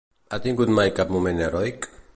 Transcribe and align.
Ha 0.31 0.39
tingut 0.45 0.71
mai 0.79 0.93
cap 1.01 1.13
moment 1.17 1.45
heroic? 1.47 1.91